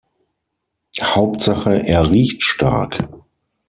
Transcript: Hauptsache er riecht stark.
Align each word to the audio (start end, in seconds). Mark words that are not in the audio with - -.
Hauptsache 0.99 1.85
er 1.87 2.09
riecht 2.09 2.41
stark. 2.41 3.07